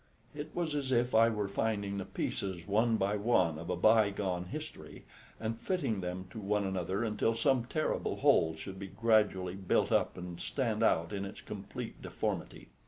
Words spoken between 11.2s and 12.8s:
its complete deformity.